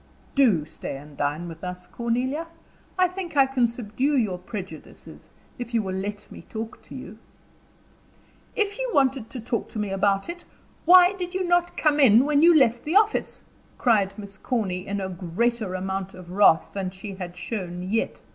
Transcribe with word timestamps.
"Do 0.33 0.65
stay 0.65 0.97
and 0.97 1.15
dine 1.15 1.47
with 1.47 1.63
us, 1.63 1.85
Cornelia; 1.85 2.47
I 2.97 3.07
think 3.07 3.37
I 3.37 3.45
can 3.45 3.67
subdue 3.67 4.17
your 4.17 4.39
prejudices, 4.39 5.29
if 5.59 5.75
you 5.75 5.83
will 5.83 5.93
let 5.93 6.25
me 6.31 6.41
talk 6.49 6.81
to 6.85 6.95
you." 6.95 7.19
"If 8.55 8.79
you 8.79 8.89
wanted 8.95 9.29
to 9.29 9.39
talk 9.39 9.69
to 9.73 9.77
me 9.77 9.91
about 9.91 10.27
it, 10.27 10.43
why 10.85 11.13
did 11.13 11.35
you 11.35 11.47
not 11.47 11.77
come 11.77 11.99
in 11.99 12.25
when 12.25 12.41
you 12.41 12.55
left 12.57 12.83
the 12.83 12.95
office?" 12.95 13.43
cried 13.77 14.17
Miss 14.17 14.39
Corny, 14.39 14.87
in 14.87 14.99
a 14.99 15.07
greater 15.07 15.75
amount 15.75 16.15
of 16.15 16.31
wrath 16.31 16.71
than 16.73 16.89
she 16.89 17.13
had 17.13 17.37
shown 17.37 17.83
yet. 17.83 18.21